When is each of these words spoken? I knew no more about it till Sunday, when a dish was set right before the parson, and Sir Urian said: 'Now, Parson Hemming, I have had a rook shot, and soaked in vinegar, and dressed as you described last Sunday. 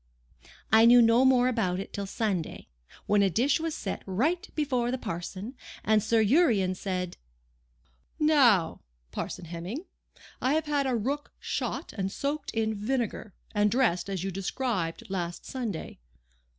I 0.71 0.85
knew 0.87 0.99
no 0.99 1.23
more 1.23 1.47
about 1.47 1.79
it 1.79 1.93
till 1.93 2.07
Sunday, 2.07 2.69
when 3.05 3.21
a 3.21 3.29
dish 3.29 3.59
was 3.59 3.75
set 3.75 4.01
right 4.07 4.49
before 4.55 4.89
the 4.89 4.97
parson, 4.97 5.53
and 5.83 6.01
Sir 6.01 6.19
Urian 6.21 6.73
said: 6.73 7.17
'Now, 8.19 8.81
Parson 9.11 9.45
Hemming, 9.45 9.85
I 10.41 10.55
have 10.55 10.65
had 10.65 10.87
a 10.87 10.95
rook 10.95 11.33
shot, 11.39 11.93
and 11.93 12.11
soaked 12.11 12.49
in 12.49 12.73
vinegar, 12.73 13.35
and 13.53 13.69
dressed 13.69 14.09
as 14.09 14.23
you 14.23 14.31
described 14.31 15.03
last 15.07 15.45
Sunday. 15.45 15.99